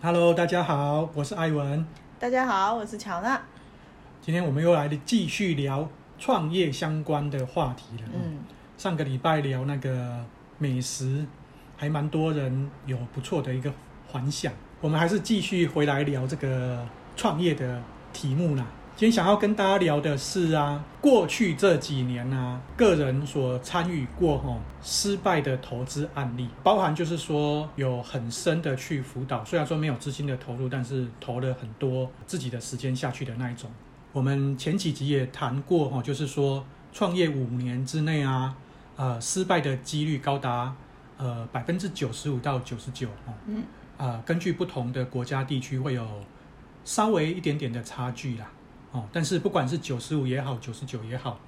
[0.00, 1.84] Hello，大家好，我是艾文。
[2.20, 3.42] 大家好，我是乔娜。
[4.20, 8.08] 今天我们又来继续聊创业相关的话题了。
[8.14, 8.38] 嗯，
[8.78, 10.24] 上个礼拜聊那个
[10.58, 11.26] 美食，
[11.76, 13.72] 还蛮多人有不错的一个
[14.12, 14.52] 反响。
[14.80, 16.86] 我们还是继续回来聊这个
[17.16, 17.82] 创业的
[18.12, 18.64] 题目啦。
[18.96, 33.70] 今天想要跟大家聊的是啊，过去这几年啊，个人所参与过吼失败的投资案例，包含就是说有很深的去辅导，虽然说没有资金的投入，但是投了很多自己的时间下去的那一种。
[34.14, 38.56] 我们前几集也谈过吼，就是说创业五年之内啊，
[38.96, 40.74] 呃，失败的几率高达
[41.18, 43.34] 呃百分之九十五到九十九哦。
[43.46, 43.62] 嗯。
[43.98, 46.08] 啊，根据不同的国家地区会有
[46.82, 48.50] 稍微一点点的差距啦。
[48.96, 51.38] 哦，但是不管是九十五也好，九十九也好，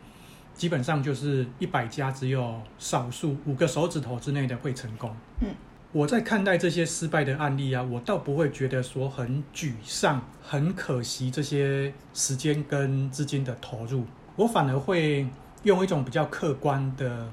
[0.53, 5.11] 基本上就是一百家只有少数五个手指头之内的会成功。
[5.41, 5.49] 嗯，
[5.93, 14.05] 我在看待这些失败的案例啊，我倒不会觉得说很沮丧、很可惜这些时间跟资金的投入，
[14.37, 15.27] 我反而会
[15.63, 17.27] 用一种比较客观的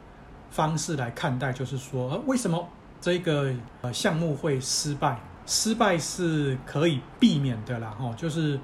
[0.50, 2.66] 方式来看待，就是说，呃，为什么
[3.02, 5.20] 这个呃项目会失败？
[5.45, 8.58] 失败是可以避免的啦，哦，就是。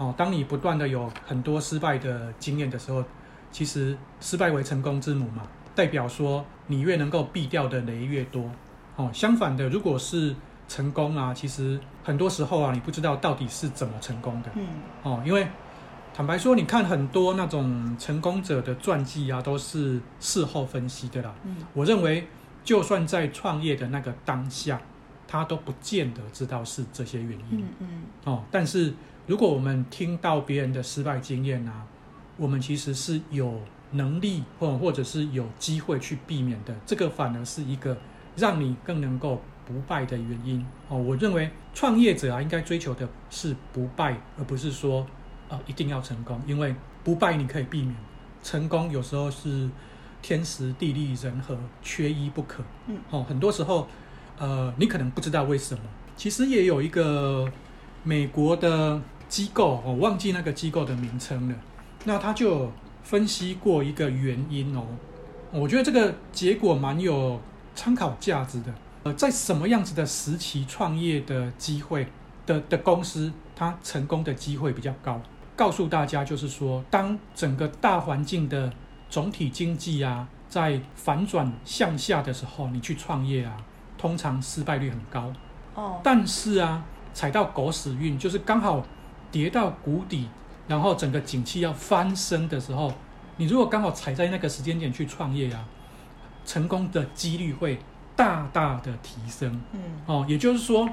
[0.00, 3.04] 哦，当你不断的有很多失败的经验的时候，
[3.52, 5.42] 其实失败为成功之母嘛，
[5.74, 8.50] 代表说你越能够避掉的雷越多。
[8.96, 10.34] 哦，相反的，如果是
[10.66, 14.50] 成功啊，其实很多时候啊，你不知道到底是怎么成功的。
[14.54, 14.66] 嗯。
[15.02, 15.46] 哦，因为
[16.14, 21.34] 坦白说，你看很多那种成功者的传记啊，都是事后分析的啦。
[21.44, 21.56] 嗯。
[21.74, 22.26] 我认为，
[22.64, 24.80] 就算在创业的那个当下，
[25.28, 27.60] 他都不见得知道是这些原因。
[27.60, 28.02] 嗯嗯。
[28.24, 28.94] 哦，但是。
[29.30, 31.86] 如果我们听到别人的失败经验啊，
[32.36, 33.60] 我们其实是有
[33.92, 37.96] 能力或或者是有机会去避免的，这个反而是一个
[38.34, 40.98] 让你更能够不败的原因哦。
[40.98, 45.06] 我认为创业者啊，应该追求的是不败，而不是说
[45.48, 47.94] 啊一定要成功，因为不败你可以避免，
[48.42, 49.70] 成功有时候是
[50.20, 52.64] 天时地利人和，缺一不可。
[52.88, 53.86] 嗯，哦，很多时候
[54.38, 55.82] 呃，你可能不知道为什么，
[56.16, 57.48] 其实也有一个
[58.02, 59.00] 美国的。
[59.30, 61.54] 机构，我忘记那个机构的名称了。
[62.04, 62.70] 那他就
[63.04, 64.84] 分析过一个原因哦，
[65.52, 67.40] 我觉得这个结果蛮有
[67.74, 68.74] 参考价值的。
[69.04, 72.08] 呃，在什么样子的时期创业的机会
[72.44, 75.20] 的的公司，它成功的机会比较高？
[75.54, 78.72] 告诉大家就是说，当整个大环境的
[79.08, 83.56] 总体经济啊在反转向下的时候，你去创业啊，
[83.96, 85.32] 通常失败率很高。
[85.76, 86.00] 哦。
[86.02, 86.82] 但是啊，
[87.14, 88.84] 踩到狗屎运，就是刚好。
[89.30, 90.28] 跌到谷底，
[90.66, 92.92] 然后整个景气要翻身的时候，
[93.36, 95.64] 你如果刚好踩在那个时间点去创业啊，
[96.44, 97.78] 成功的几率会
[98.16, 99.60] 大大的提升。
[99.72, 100.88] 嗯，哦，也就是说，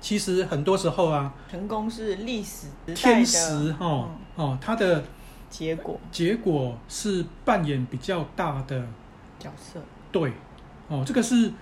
[0.00, 5.02] 其实很多时候啊，成功是历史天时哦、嗯、哦，它的
[5.48, 8.86] 结果结果是扮演比较大的
[9.38, 9.80] 角色。
[10.12, 10.32] 对，
[10.88, 11.52] 哦，这个是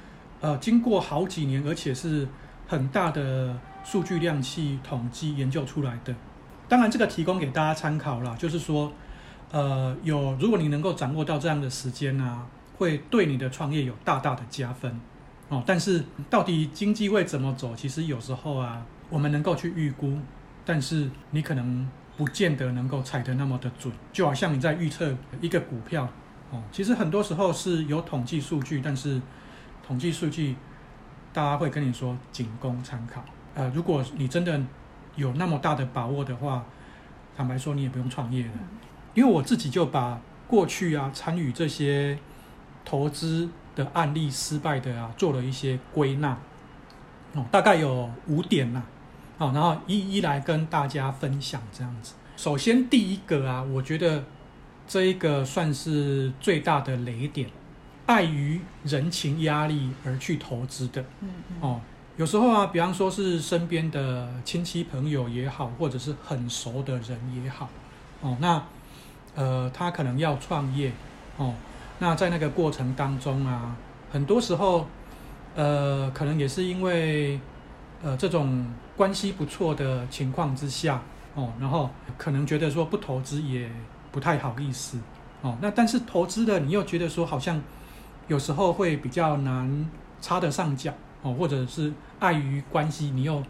[0.41, 2.26] 呃经过好几年，而且是
[2.66, 3.56] 很大的。
[3.84, 6.15] 数据量器统计研究出来的，
[6.69, 8.91] 当然这个提供给大家参考啦，就是说，
[9.53, 12.47] 呃，有如果你能够掌握到这样的时间啊，
[12.78, 14.99] 会对你的创业有大大的加分
[15.50, 15.62] 哦。
[15.67, 20.19] 但是到底经济会怎么走，其实有时候啊，我们能够去预估，
[20.65, 21.87] 但是你可能
[22.17, 23.93] 不见得能够踩得那么的准。
[24.12, 26.09] 就好像你在预测一个股票
[26.50, 29.21] 哦，其实很多时候是有统计数据，但是
[29.87, 30.56] 统计数据
[31.34, 33.23] 大家会跟你说仅供参考。
[33.55, 34.61] 呃，如果你真的
[35.17, 36.65] 有那么大的把握的话，
[37.37, 38.53] 坦白说，你也不用创业了，
[39.15, 42.19] 因为我自己就把过去啊参与这些
[42.85, 46.37] 投资的案例失败的啊做了一些归纳，
[47.35, 48.83] 哦，大概有五点呐，
[49.39, 52.15] 哦，然后一一来跟大家分享这样子。
[52.37, 54.25] 首先第一个啊，我觉得
[54.89, 57.49] 这一个算是最大的雷点，
[58.07, 61.81] 碍于人情压力而去投资的，嗯嗯，哦。
[62.16, 67.69] 有时候啊，比方说是身边的亲戚朋友也好，或者是很熟的人也好，
[68.20, 68.62] 哦，那
[69.34, 70.93] 呃，他可能要创业，
[71.38, 71.52] 哦，
[71.99, 73.75] 那在那个过程当中啊，
[74.12, 74.87] 很多时候，
[75.56, 77.40] 呃，可能也是因为
[78.00, 78.64] 呃这种
[78.96, 81.02] 关系不错的情况之下，
[81.34, 83.69] 哦，然后可能觉得说不投资也
[84.12, 85.00] 不太好意思，
[85.43, 87.61] 哦，那但是投资的你又觉得说好像
[88.28, 89.90] 有时候会比较难
[90.20, 90.94] 插得上脚。
[91.25, 93.43] 哦，或者是碍于关系，你又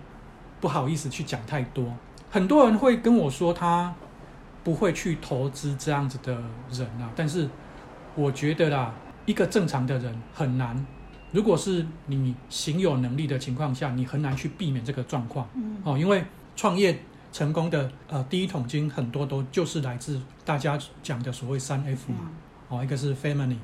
[0.60, 1.92] 不好意思去讲太多。
[2.30, 3.94] 很多人会跟我说，他
[4.62, 6.32] 不会去投资这样子的
[6.70, 7.10] 人啊。
[7.14, 7.48] 但是
[8.14, 8.94] 我觉得啦，
[9.26, 10.86] 一个正常的人很难
[11.32, 15.48] 如果是你行有能力的情况下，你很难去避免这个状况。
[15.54, 16.24] 嗯，哦，因为
[16.54, 16.96] 创业
[17.32, 22.18] 成功的呃第一桶金很多都就是来自大家讲的所谓三 F 嘛。
[22.20, 23.56] 嗯、哦，一个是 family，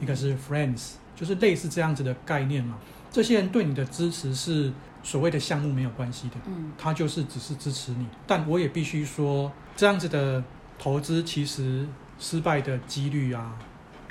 [0.00, 2.76] 一个是 friends，就是类似这样子的概念嘛。
[3.12, 4.72] 这些人对你的支持是
[5.02, 8.06] 所谓的项目没有关系的，嗯，他就是只是支持你。
[8.26, 10.42] 但我也必须说，这样子的
[10.78, 11.86] 投资其实
[12.18, 13.58] 失败的几率啊，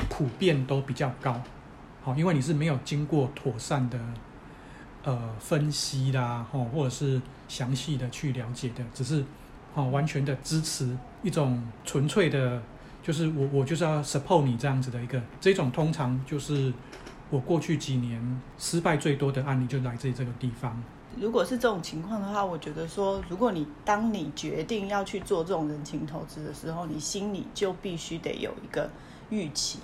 [0.10, 1.42] 普遍都比较高。
[2.04, 4.00] 好，因为你是没有经过妥善的
[5.04, 9.24] 呃分析啦，吼，或者是详细的去了解的，只是
[9.74, 12.62] 好完全的支持一种纯粹的，
[13.02, 16.74] 就是我我就是要 support 你这样子的一个，这种通常就是
[17.32, 18.22] 我过去几年
[18.60, 20.80] 失败最多的案例就来自于这个地方。
[21.20, 28.90] 如果是这种情况的话，我觉得说，如果你当你决定要去做这种人情投资的时候，你心里就必须得有一个
[29.30, 29.80] 预期。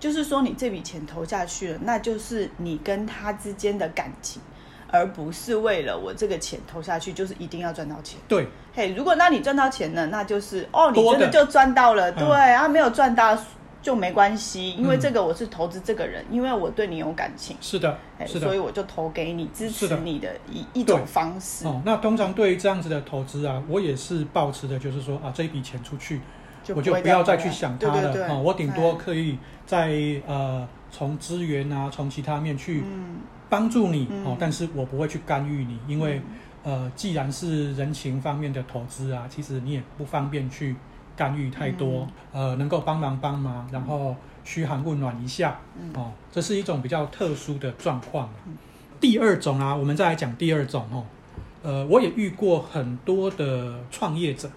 [0.00, 4.42] 就是说，你这笔钱投下去了，那就是你跟他之间的感情，
[4.90, 8.20] 而不是为了我这个钱投下去，就是一定要赚到钱。
[8.28, 12.12] 对，嘿，如果那你赚到钱了，那就是哦，你真的就赚到了。
[12.12, 13.38] 对，嗯、啊，没有赚到
[13.84, 17.54] 就没关系，因为这个我是投资这个人，嗯、因为我对你有感情。
[17.60, 21.66] 是的，是的，所以我就投给你，支持你的一一种方式。
[21.66, 26.22] 哦，那通常对于这样子的投资啊，我也是抱持的，就是说啊，这一笔钱出去。
[26.64, 28.28] 就我就不要再去想它了，对对对。
[28.28, 29.36] 哦，我顶多可以
[29.66, 29.92] 在
[30.26, 32.82] 呃从资源啊，从其他面去
[33.50, 36.22] 帮助你，嗯、哦，但是我不会去干预你，因为、
[36.64, 40.74] 嗯、呃既然是人情方面的投资啊，其实你也不方便去
[41.16, 48.28] 干预太多，嗯、呃，能够帮忙帮忙，然后嘘寒问暖一下，嗯、哦，这是一种比较特殊的状况。
[48.46, 48.56] 嗯、
[49.00, 51.04] 第二种啊，我们再来讲第二种哦，
[51.62, 54.50] 呃，我也遇过很多的创业者，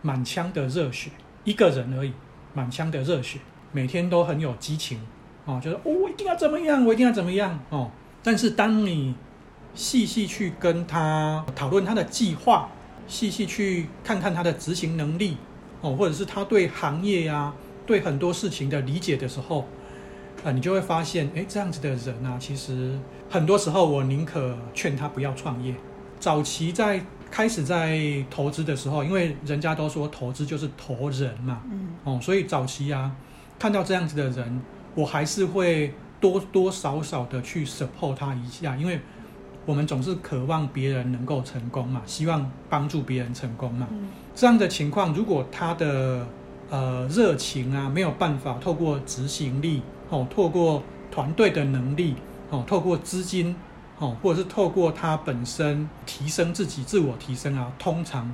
[0.00, 1.10] 满腔的热血。
[1.44, 2.12] 一个人而已，
[2.54, 3.38] 满腔的热血，
[3.72, 5.00] 每天都很有激情，
[5.44, 7.90] 哦，就是、哦、我一定要怎么样，我一定要怎么样，哦。
[8.22, 9.14] 但是当你
[9.74, 12.68] 细细去跟他讨论他的计划，
[13.08, 15.36] 细细去看看他的执行能力，
[15.82, 22.98] 哦，或者是他对行业啊，对很多事情的理解的时候，啊、呃，你就会发现，哎，这样子的人啊，其实
[23.28, 25.74] 很多时候我宁可劝他不要创业。
[26.18, 27.04] 早期在。
[27.32, 27.98] 开始在
[28.28, 33.10] 投资的时候，因为人家都说投资就是投人嘛，嗯，哦，所以早期啊，
[33.58, 34.60] 看到这样子的人，
[34.94, 39.00] 我还是会多多少少的去 support 他一下，因为
[39.64, 43.88] 我们总是渴望别人能够成功嘛，希望帮助别人成功嘛。
[43.90, 46.26] 嗯，这样的情况，如果他的
[46.70, 52.16] 呃热情啊没有办法透过执行力，哦，透过团队的能力，
[52.50, 53.54] 哦，透过资金。
[53.98, 58.28] 哦，或者是透过他本身提升自己、自我提升啊，通常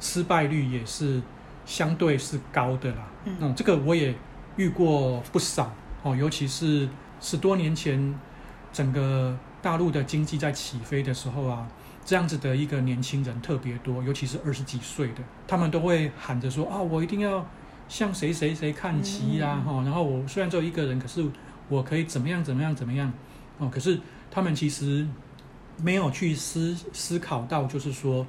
[0.00, 1.20] 失败率也是
[1.66, 3.10] 相对是高的啦。
[3.26, 4.14] 嗯，嗯，这个我也
[4.56, 5.70] 遇过不少
[6.02, 6.88] 哦，尤其是
[7.20, 8.18] 十多年前
[8.72, 11.68] 整个大陆的经济在起飞的时候啊，
[12.04, 17.46] 这样子的一个年轻人特别多，尤其是二十几岁的，他们都会喊着说啊，我一定要
[17.88, 21.24] 向谁谁谁看齐呀，哈，然后我虽然只有一个人，可是
[21.68, 23.12] 我可以怎么样怎么样怎么样
[23.58, 23.98] 哦，可是。
[24.34, 25.06] 他们其实
[25.76, 28.26] 没有去思思考到，就是说，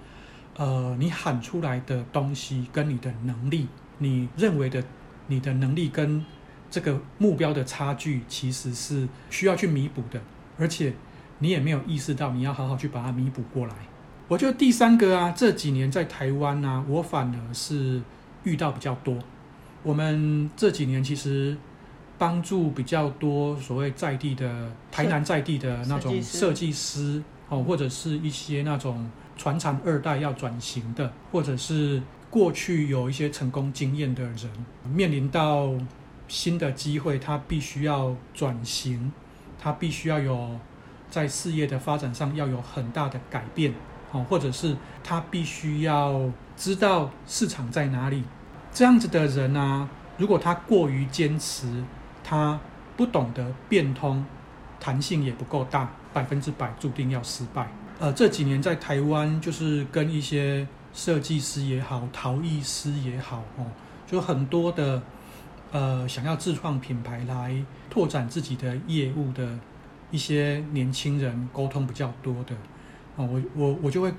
[0.58, 4.84] 呃，你喊出来的东西跟你的能力，你认为的
[5.28, 6.26] 你的能力跟
[6.70, 10.20] 这个目标的差距，其实是需要去弥补的，
[10.60, 10.94] 而且
[11.44, 13.76] 你也没有意识到你要好好去把它弥补过来。
[14.28, 18.02] 我觉得第三个啊，这几年在台湾呢、啊，我反而是
[18.44, 19.16] 遇到比较多。
[19.84, 21.56] 我们这几年其实。
[22.16, 34.50] 帮助比较多所谓在地的台南在地的那种设计师哦，或者是一些那种传产二代要转型的，或者是过去有一些成功经验的人，
[34.94, 35.74] 面临到
[36.30, 39.12] 新的机会，他必须要转型，
[39.60, 40.58] 他必须要有
[41.14, 43.72] 在事业的发展上要有很大的改变
[44.12, 46.20] 哦，或者是他必须要
[46.58, 48.24] 知道市场在哪里。
[48.72, 51.84] 这样子的人呢、啊，如果他过于坚持。
[52.26, 52.58] 他
[52.96, 54.26] 不懂得变通，
[54.80, 57.70] 弹性也不够大，百分之百注定要失败。
[58.00, 63.66] 呃，这几年在台湾，就是跟一些设计师也好，陶艺师也好，哦，
[64.08, 65.04] 就很多的
[65.74, 69.60] 呃想要自创品牌来拓展自己的业务的
[70.14, 72.56] 一些年轻人，沟通比较多的，
[73.18, 74.14] 哦，我我我就会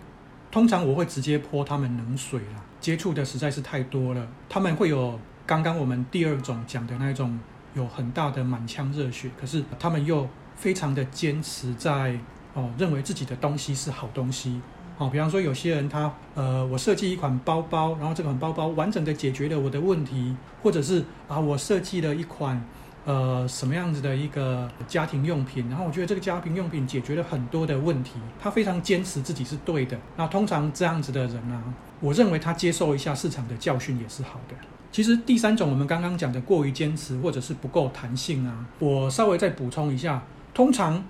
[0.51, 7.39] 通常我会直接泼他们冷水啦，接触的实在是太多了，他们会有刚刚我们第二种讲的那种。
[7.77, 12.17] 有很大的满腔热血，可是他们又非常的坚持在
[12.53, 14.61] 哦，认为自己的东西是好东西
[14.97, 15.11] 哦。
[15.11, 22.65] 比方说，有些人他呃，我设计一款包包，然后这款包包完整的解决了我的问题，或者是啊，我设计了一款
[23.05, 29.99] 呃什么样子的一个家庭用品，然后我觉得这个家庭用品解决了很多的问题，他非常坚持自己是对的。
[30.17, 31.63] 那通常这样子的人呢、
[32.01, 34.55] 我认为他接受一下市场的教训也是好的。
[34.91, 40.23] 其实第三种我们刚刚讲的过于坚持或者是不够弹性啊，我稍微再补充一下，
[40.55, 41.05] 通常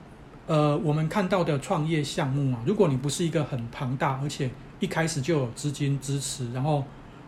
[0.46, 6.82] 呃我们看到的创业项目啊，如果你不是一个很庞大而且一开始就有资金支持，然后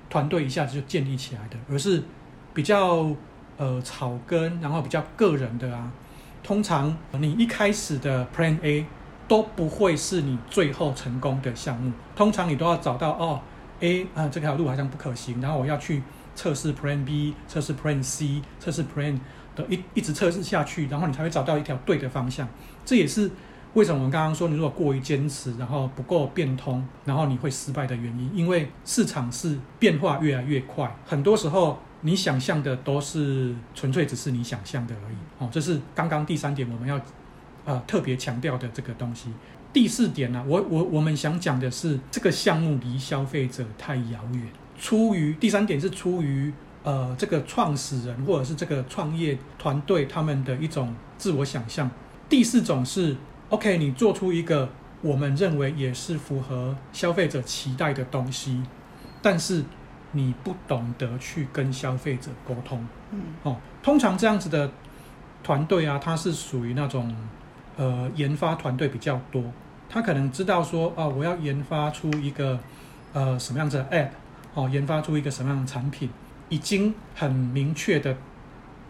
[0.08, 2.02] 团队一下子就建立起来的，而是
[2.54, 3.14] 比较
[3.56, 5.90] 呃草根，然后比较个人的啊，
[6.42, 8.86] 通常你一开始的 Plan A
[9.28, 13.40] 都不会是你最后成功的项目，通常你都要找到哦
[13.80, 16.02] A 啊、这条路好像不可行，然后我要去
[16.34, 19.18] 测试 Plan B，测试 Plan C，测试 Plan
[19.54, 22.48] 的一一直测试下去，然后你才会找到一条对的方向，
[22.84, 23.30] 这也是。
[23.74, 28.30] 为什么我们刚刚说，你如果过于坚持，然后不够变通，然后你会失败的原因？
[28.34, 35.16] 因为市场是变化越来越快，很多时候你想象的都是纯粹只是你想象的而已。
[35.38, 37.00] 哦，这是刚刚第三点我们要
[37.64, 39.30] 呃特别强调的这个东西。
[39.72, 44.42] 第四点呢、我我我们想讲的是这个项目离消费者太遥远。
[44.78, 51.90] 出于第三点是出于呃这个创始人或者是这个创业团队他们的一种自我想象。
[52.28, 53.16] 第四种是。
[53.48, 54.68] OK，你做出一个
[55.00, 58.60] 我们认为也是符合消费者期待的东西，
[59.22, 59.62] 但是
[60.16, 62.84] 你不懂得去跟消费者沟通。
[63.10, 64.70] 嗯，哦，通常这样子的
[65.42, 67.14] 团队啊，它是属于那种
[67.76, 69.44] 呃研发团队比较多，
[69.88, 72.58] 他可能知道说啊，我要研发出一个
[73.12, 74.10] 呃什么样子的 App，
[74.54, 76.08] 哦，研发出一个什么样的产品，
[76.48, 78.16] 已经很明确的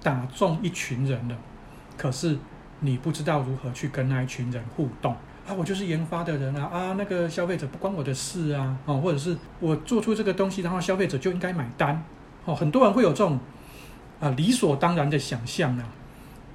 [0.02, 1.36] 打中一群人了，
[1.98, 2.38] 可是。
[2.80, 5.16] 你不知道如何去跟那一群人互动
[5.46, 5.54] 啊！
[5.54, 6.94] 我就是研发的人啊啊！
[6.98, 8.76] 那个消费者不关我的事啊！
[8.84, 12.04] 哦，或者是我做出这个东西，然后消费者就应该买单
[12.44, 12.54] 哦。
[12.54, 13.34] 很多人会有这种
[14.18, 15.84] 啊、呃、理所当然的想象啊。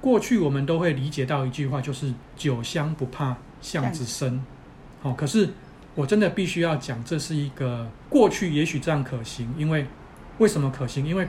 [0.00, 4.44] 过去我们都会理解到一句话，就是“酒香不怕巷子深”。
[5.02, 5.50] 哦，可是
[5.94, 9.86] 我真的必须要讲，这是一个过去也许这样可行，因为
[10.38, 11.06] 为什么可行？
[11.06, 11.26] 因为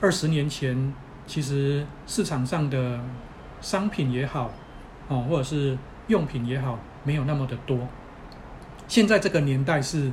[0.00, 0.92] 二十年前
[1.26, 3.00] 其实市场上的。
[3.58, 4.52] 商品也好，
[5.08, 5.76] 哦，或者是
[6.08, 7.78] 用品也好，没有那么的多。
[8.88, 10.10] 现在这个年代是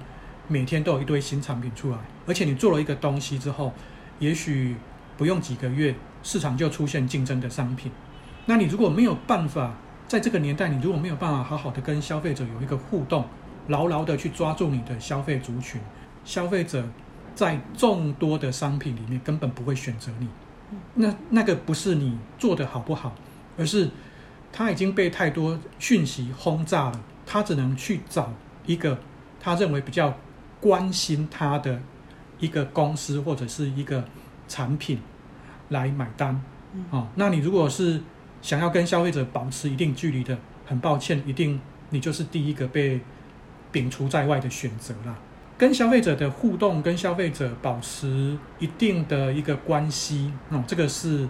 [0.48, 3.72] 每天都有一堆新产品出来，而且你做了一个东西之后，
[4.20, 4.76] 也许
[5.18, 7.92] 不用几个月，市场就出现竞争的商品。
[8.46, 9.74] 那你如果没有办法
[10.08, 13.26] 在这个年代，你如果没有办法好好的跟消费者有一个互动，
[13.68, 15.80] 牢牢的去抓住你的消费族群，
[16.26, 16.84] 消费者
[17.36, 20.28] 在众多的商品里面根本不会选择你。
[20.96, 23.14] 那那个不是你做的好不好？
[23.58, 23.90] 而是
[24.56, 28.32] 他已经被太多讯息轰炸了，他只能去找
[28.68, 29.00] 一个
[29.40, 30.16] 他认为比较
[30.62, 31.82] 关心他的
[32.40, 34.06] 一个公司或者是一个
[34.48, 35.00] 产品
[35.70, 36.40] 来买单。
[36.92, 38.00] 哦，那你如果是
[38.44, 43.02] 想要跟消费者保持一定距离的，很抱歉，一定你就是第一个被
[43.72, 45.18] 摒除在外的选择啦。
[45.58, 51.28] 跟消费者的互动，跟消费者保持一定的一个关系，哦，这个是。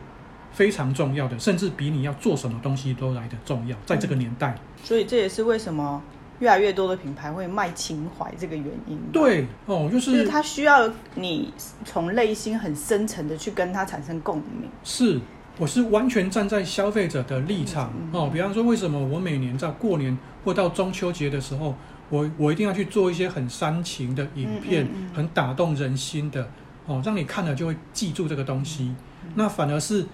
[0.53, 4.51] 非常重要的，甚至比你要做什么东西都来的重要，在这个年代。
[4.51, 6.01] 嗯，所以这也是为什么
[6.39, 9.00] 越来越多的品牌会卖情怀这个原因。
[9.12, 14.69] 对哦，就是，就是它需要你从内心很深层的去跟它产生共鸣。
[14.83, 15.19] 是，
[15.57, 18.29] 我是完全站在消费者的立场哦。
[18.31, 21.75] 比方说，为什么我每年在过年或到中秋节的时候，
[22.10, 26.48] 我我一定要去做一些很煽情的影片，嗯嗯嗯，很打动人心的
[26.86, 28.93] 哦，让你看了就会记住这个东西。
[29.36, 30.05] 那反而是。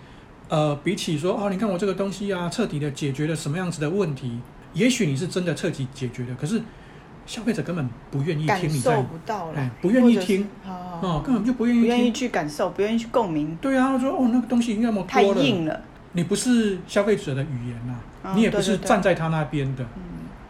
[0.50, 4.40] 呃，比起说哦，你看我这个东西啊，彻底的解决了什么样子的问题？
[4.74, 6.62] 也许你是真的彻底解决了，可是
[7.26, 13.56] 消费者根本不愿意听你在，感受不到了，哎，不愿意听，哦，根本就不愿意，不愿意去感受，不愿意去共鸣。
[13.62, 15.82] 对啊，说哦，那个东西那么多了，太硬了。
[16.14, 19.88] 你不是消费者的语言呐、啊，你也不是站在他那边的，哦、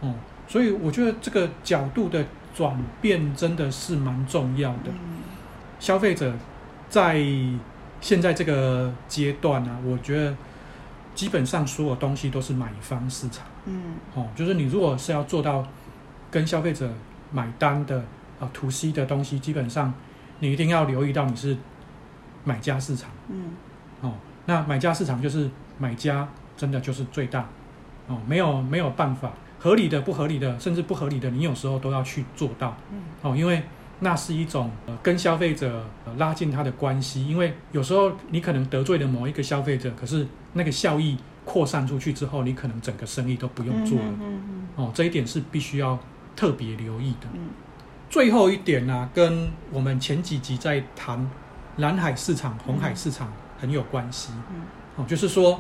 [0.04, 0.16] 嗯，
[0.48, 2.26] 所以我觉得这个角度的
[2.56, 4.88] 转变真的是蛮重要的。
[4.88, 5.18] 嗯、
[5.78, 6.34] 消费者
[6.90, 7.22] 在。
[8.02, 10.36] 现在这个阶段呢、啊，我觉得
[11.14, 13.46] 基本上所有东西都是买方市场。
[13.66, 15.66] 嗯，哦，就是你如果是要做到
[16.32, 16.90] 跟消费者
[17.32, 18.04] 买单的
[18.40, 19.94] 啊，to C 的东西，基本上
[20.40, 21.58] 你一定要留意到你是
[22.44, 23.10] 买家市场。
[23.28, 23.52] 嗯，
[24.02, 24.14] 哦，
[24.46, 27.48] 那买家市场就是买家真的就是最大。
[28.08, 32.78] 哦，没有没有办法，合理的、不合理的，甚至不合理的，你有时候都要去做到。
[32.92, 33.62] 嗯，哦，因为。
[34.02, 35.86] 那是一种呃跟消费者
[36.18, 44.06] 拉近他的关系，因为有时候你可能得罪了某一个消费者，可是那个效益扩散出去之后，你可能整个生意都不用做了。
[44.06, 44.42] 嗯嗯
[44.78, 46.00] 嗯、哦，这一点是必须要
[46.36, 47.28] 特别留意的。
[47.34, 47.50] 嗯、
[48.10, 51.30] 最后一点呢、啊，跟我们前几集在谈
[51.78, 54.32] 蓝海市场、红海市场很有关系。
[54.54, 54.62] 嗯、
[54.96, 55.60] 哦，就是说，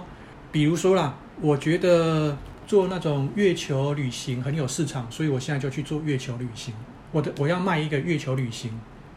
[0.51, 6.73] 比如说啦，我觉得做那种月球旅行很有市场，所以我现在就去做月球旅行。
[7.11, 8.71] 我的我要卖一个月球旅行，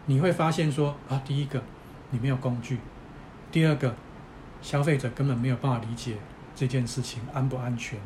[0.07, 1.63] 你会发现说啊，第一个
[2.11, 2.79] 你没有工具，
[3.51, 3.95] 第二个
[4.61, 6.17] 消费者根本没有办法理解
[6.55, 7.99] 这件事情安不安全，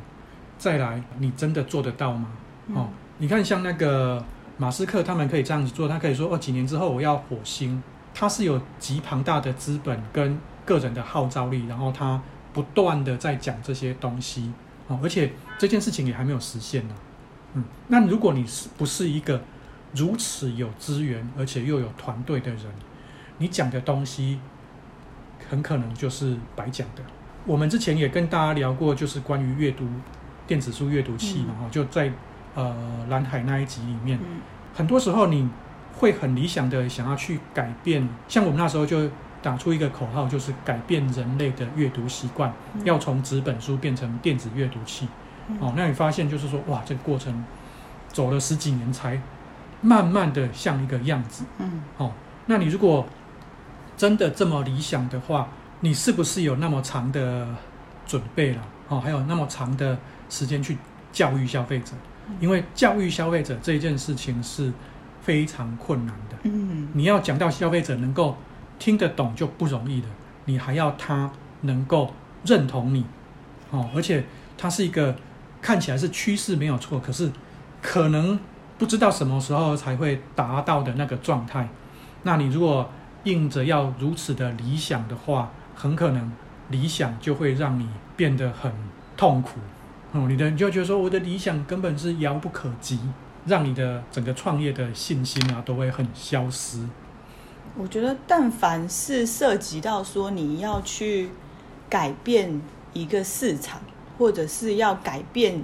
[0.58, 2.28] 再来你真的做得到吗？
[2.68, 2.88] 哦，嗯、
[3.18, 4.24] 你看像那个
[4.56, 12.20] 马斯克他们可以这样子做，他可以说哦，几年之后我要火星，他是有极庞大的资本跟个人的号召力，然后他
[12.52, 14.52] 不断的在讲这些东西，
[14.88, 16.94] 哦，而且这件事情也还没有实现呢。
[17.54, 19.40] 嗯，那如果你是不是一个
[19.96, 22.60] 如此有资源而且又有团队的人，
[23.38, 24.38] 你讲的东西
[25.48, 27.02] 很可能就是白讲的。
[27.44, 29.88] 我们之前也跟大家聊过，就是关于阅读
[30.46, 32.12] 电子书阅读器嘛，哈、嗯，就在
[32.54, 32.76] 呃
[33.08, 34.40] 蓝海那一集里面，嗯、
[34.74, 35.48] 很多时候你
[35.94, 39.10] 会很理想的想要去改变，像我们那时候就。
[39.42, 45.06] 打出一个口号，就是改变人类的阅读习惯，嗯、要从纸本书变成电子阅读器。
[45.46, 47.44] 嗯、哦，那你发现就是说，哇，这个过程
[48.08, 49.20] 走了十几年才
[49.80, 51.44] 慢慢的像一个样子。
[51.58, 52.12] 嗯，哦，
[52.46, 53.06] 那你如果
[53.96, 55.48] 真的这么理想的话，
[55.80, 57.46] 你是不是有那么长的
[58.06, 58.62] 准备了？
[58.88, 60.76] 哦，还有那么长的时间去
[61.12, 61.92] 教育消费者？
[62.28, 64.72] 嗯、因为教育消费者这件事情是
[65.22, 66.36] 非常困难的。
[66.44, 68.36] 嗯，你要讲到消费者能够。
[68.78, 70.08] 听得懂就不容易了，
[70.44, 71.30] 你还要他
[71.62, 72.12] 能够
[72.44, 73.06] 认同你，
[73.70, 74.22] 哦，而且
[74.58, 75.16] 它是一个
[75.62, 77.32] 看起来是趋势没有错，可是
[77.80, 78.38] 可能
[78.78, 81.68] 不知道什么时候才会达到的那个状态。
[82.22, 82.90] 那你如果
[83.24, 86.32] 硬着要如此的理想的话，很可能
[86.70, 88.72] 理想就会让你变得很
[89.16, 89.60] 痛苦，
[90.12, 92.98] 哦，你的你就觉得说我的理想根本是遥不可及，
[93.46, 96.86] 让你的整个创业的信心啊都会很消失。
[97.76, 101.30] 我觉得，但凡是涉及到说你要去
[101.90, 102.60] 改变
[102.92, 103.80] 一个市场，
[104.16, 105.62] 或者是要改变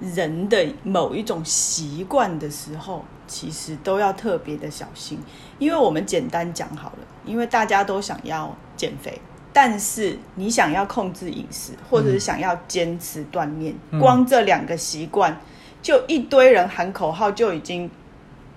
[0.00, 5.18] 人的某一种习惯的时候，其实都要特别的小心。
[5.58, 9.20] 因为我们简单讲好了，因为大家都想要减肥，
[9.52, 15.38] 但是你想要控制饮食，或者是想要坚持锻炼，嗯、光这两个习惯，
[15.82, 17.90] 就一堆人喊口号，就已经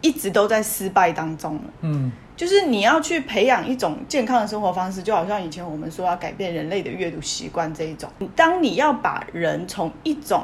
[0.02, 1.64] 一直都在失败当中了。
[1.82, 2.12] 嗯。
[2.36, 8.10] 就是你要去培养一种健康的生活方式，就好像以前我们说要改变人类的阅读习惯这一种。
[8.36, 10.44] 当你要把人从一种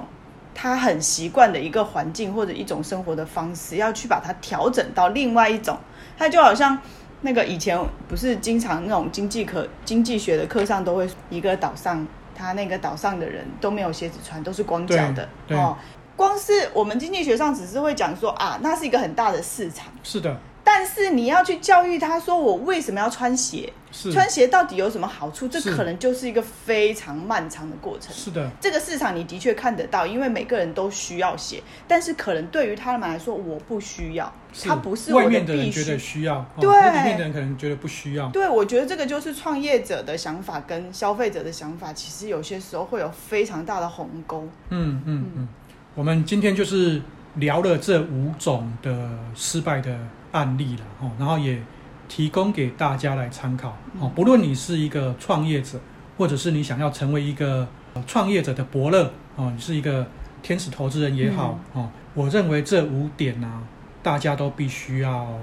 [0.62, 5.78] 他很习惯的一个环境或者一种生活的方式，要去把它调整到另外一种，
[6.17, 6.78] 他就好像
[7.22, 15.78] 那个以前不是经常那种经济课、经济学的课上都会一个岛上，他那个岛上的人都没有鞋子穿，都是光脚的哦。
[16.17, 19.86] 光是我们经济学上只是会讲说啊，那是一个很大的市场。
[20.04, 20.38] 是的。
[20.71, 23.73] 但是你要去教育他说，我为什么要穿鞋？
[23.91, 25.47] 穿鞋到底有什么好处？
[25.47, 28.13] 这可能就是一个非常漫长的过程。
[28.13, 31.63] 是的，这个市场你的确看得到，因为每个人都需要鞋。
[31.88, 34.32] 但是可能对于他们来说，我不需要，
[34.63, 35.12] 他不是。
[35.12, 38.29] 外面的人觉得需要，对，里面的人可能觉得不需要。
[38.29, 44.47] 对，我觉得这个就是创业者的想法跟消费者的想法，其实有些时候会有非常大的鸿沟。
[44.69, 45.47] 嗯嗯嗯，
[45.95, 47.01] 我们今天就是
[47.36, 49.98] 聊了这五种的失败的
[50.32, 51.62] 案例了哦，然后也
[52.08, 54.12] 提供给大家来参考哦。
[54.15, 55.80] 不论你是一个创业者，
[56.18, 57.68] 或者是你想要成为一个
[58.08, 60.08] 创业者的伯乐哦，你是一个
[60.42, 63.62] 天使投资人也好哦，我认为这五点呢，
[64.02, 65.38] 大家都必须要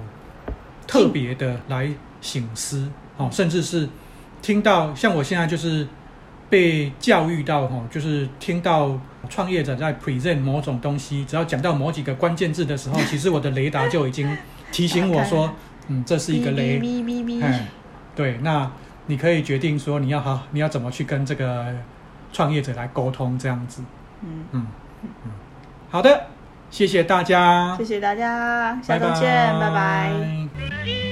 [0.87, 1.89] 特别的来
[2.21, 3.89] 醒思哦，甚至是
[4.43, 5.87] 听到像我现在就是
[6.49, 14.37] 被教育到哈，就是听到创业者在 present 某种东西，只要讲到某几个关键字的时候， 其实我的雷达就已经。
[14.73, 15.55] 提醒我说，
[15.87, 17.67] 嗯，这是一个雷，嗯，
[18.17, 18.69] 对，那
[19.07, 21.67] 你可以决定说你要好，你要怎么去跟这个
[22.33, 23.81] 创业者来沟通这样子，
[24.23, 24.67] 嗯嗯
[25.25, 25.31] 嗯，
[25.89, 26.27] 好的，
[26.69, 29.23] 谢谢大家，谢谢大家，下周见，
[29.61, 30.13] 拜拜。
[30.59, 31.06] 拜拜。